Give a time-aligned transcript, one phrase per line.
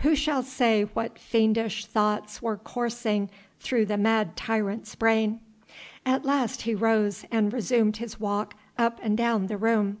[0.00, 3.30] Who shall say what fiendish thoughts were coursing
[3.60, 5.40] through the mad tyrant's brain?
[6.04, 9.96] At last he rose, and resumed his walk up and down the room.